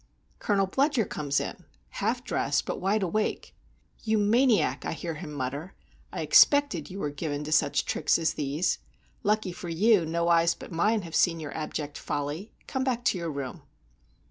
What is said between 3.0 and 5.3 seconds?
awake. "You maniac!" I hear